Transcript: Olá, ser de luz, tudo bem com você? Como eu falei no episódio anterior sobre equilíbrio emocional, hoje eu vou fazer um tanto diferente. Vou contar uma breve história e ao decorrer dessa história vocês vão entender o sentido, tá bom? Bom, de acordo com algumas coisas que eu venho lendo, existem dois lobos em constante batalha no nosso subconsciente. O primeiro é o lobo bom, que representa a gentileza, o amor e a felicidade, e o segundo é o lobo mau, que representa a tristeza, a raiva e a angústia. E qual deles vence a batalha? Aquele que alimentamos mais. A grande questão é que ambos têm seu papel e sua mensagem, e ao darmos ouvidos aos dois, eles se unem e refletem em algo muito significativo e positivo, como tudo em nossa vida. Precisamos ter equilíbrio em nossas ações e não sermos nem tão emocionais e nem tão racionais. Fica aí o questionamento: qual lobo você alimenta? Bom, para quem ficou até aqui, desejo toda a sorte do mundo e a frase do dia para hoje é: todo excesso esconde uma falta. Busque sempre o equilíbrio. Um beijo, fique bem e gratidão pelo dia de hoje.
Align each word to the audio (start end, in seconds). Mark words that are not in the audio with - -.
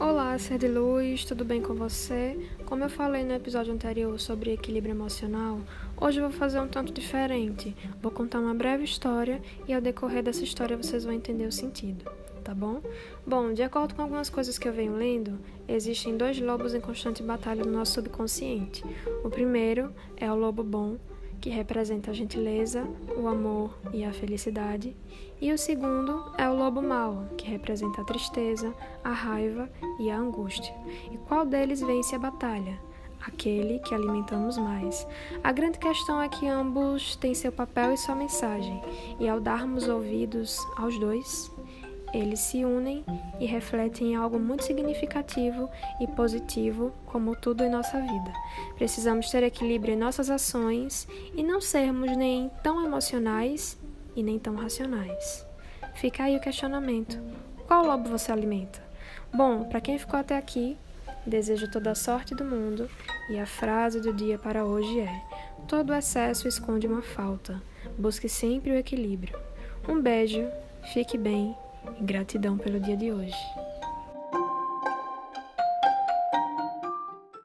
Olá, 0.00 0.38
ser 0.38 0.56
de 0.56 0.66
luz, 0.66 1.26
tudo 1.26 1.44
bem 1.44 1.60
com 1.60 1.74
você? 1.74 2.34
Como 2.64 2.82
eu 2.82 2.88
falei 2.88 3.22
no 3.22 3.34
episódio 3.34 3.74
anterior 3.74 4.18
sobre 4.18 4.54
equilíbrio 4.54 4.94
emocional, 4.94 5.60
hoje 5.94 6.18
eu 6.18 6.26
vou 6.26 6.32
fazer 6.38 6.58
um 6.58 6.66
tanto 6.66 6.90
diferente. 6.90 7.76
Vou 8.00 8.10
contar 8.10 8.40
uma 8.40 8.54
breve 8.54 8.82
história 8.82 9.42
e 9.68 9.74
ao 9.74 9.80
decorrer 9.82 10.22
dessa 10.22 10.42
história 10.42 10.74
vocês 10.74 11.04
vão 11.04 11.12
entender 11.12 11.44
o 11.44 11.52
sentido, 11.52 12.10
tá 12.42 12.54
bom? 12.54 12.80
Bom, 13.26 13.52
de 13.52 13.62
acordo 13.62 13.94
com 13.94 14.00
algumas 14.00 14.30
coisas 14.30 14.58
que 14.58 14.66
eu 14.66 14.72
venho 14.72 14.96
lendo, 14.96 15.38
existem 15.68 16.16
dois 16.16 16.40
lobos 16.40 16.74
em 16.74 16.80
constante 16.80 17.22
batalha 17.22 17.62
no 17.62 17.70
nosso 17.70 17.92
subconsciente. 17.92 18.82
O 19.22 19.28
primeiro 19.28 19.94
é 20.16 20.32
o 20.32 20.34
lobo 20.34 20.64
bom, 20.64 20.96
que 21.40 21.48
representa 21.48 22.10
a 22.10 22.14
gentileza, 22.14 22.86
o 23.16 23.26
amor 23.26 23.78
e 23.92 24.04
a 24.04 24.12
felicidade, 24.12 24.94
e 25.40 25.52
o 25.52 25.58
segundo 25.58 26.32
é 26.36 26.48
o 26.48 26.54
lobo 26.54 26.82
mau, 26.82 27.24
que 27.36 27.48
representa 27.48 28.02
a 28.02 28.04
tristeza, 28.04 28.74
a 29.02 29.10
raiva 29.10 29.70
e 29.98 30.10
a 30.10 30.18
angústia. 30.18 30.74
E 31.10 31.16
qual 31.16 31.46
deles 31.46 31.80
vence 31.80 32.14
a 32.14 32.18
batalha? 32.18 32.78
Aquele 33.22 33.78
que 33.80 33.94
alimentamos 33.94 34.56
mais. 34.56 35.06
A 35.42 35.52
grande 35.52 35.78
questão 35.78 36.20
é 36.22 36.28
que 36.28 36.46
ambos 36.46 37.16
têm 37.16 37.34
seu 37.34 37.52
papel 37.52 37.92
e 37.92 37.96
sua 37.96 38.14
mensagem, 38.14 38.82
e 39.18 39.28
ao 39.28 39.40
darmos 39.40 39.88
ouvidos 39.88 40.58
aos 40.76 40.98
dois, 40.98 41.50
eles 42.12 42.40
se 42.40 42.64
unem 42.64 43.04
e 43.38 43.46
refletem 43.46 44.12
em 44.12 44.16
algo 44.16 44.38
muito 44.38 44.64
significativo 44.64 45.70
e 46.00 46.06
positivo, 46.06 46.92
como 47.06 47.36
tudo 47.36 47.62
em 47.62 47.70
nossa 47.70 48.00
vida. 48.00 48.32
Precisamos 48.76 49.30
ter 49.30 49.42
equilíbrio 49.42 49.94
em 49.94 49.98
nossas 49.98 50.30
ações 50.30 51.06
e 51.34 51.42
não 51.42 51.60
sermos 51.60 52.16
nem 52.16 52.50
tão 52.62 52.84
emocionais 52.84 53.78
e 54.16 54.22
nem 54.22 54.38
tão 54.38 54.54
racionais. 54.56 55.46
Fica 55.94 56.24
aí 56.24 56.36
o 56.36 56.40
questionamento: 56.40 57.18
qual 57.66 57.84
lobo 57.84 58.08
você 58.08 58.32
alimenta? 58.32 58.82
Bom, 59.32 59.64
para 59.64 59.80
quem 59.80 59.98
ficou 59.98 60.18
até 60.18 60.36
aqui, 60.36 60.76
desejo 61.24 61.70
toda 61.70 61.92
a 61.92 61.94
sorte 61.94 62.34
do 62.34 62.44
mundo 62.44 62.90
e 63.30 63.38
a 63.38 63.46
frase 63.46 64.00
do 64.00 64.12
dia 64.12 64.38
para 64.38 64.64
hoje 64.64 65.00
é: 65.00 65.22
todo 65.68 65.94
excesso 65.94 66.48
esconde 66.48 66.86
uma 66.86 67.02
falta. 67.02 67.62
Busque 67.96 68.28
sempre 68.28 68.72
o 68.72 68.76
equilíbrio. 68.76 69.38
Um 69.88 70.00
beijo, 70.00 70.46
fique 70.92 71.16
bem 71.16 71.56
e 71.98 72.02
gratidão 72.02 72.56
pelo 72.56 72.80
dia 72.80 72.96
de 72.96 73.12
hoje. 73.12 73.34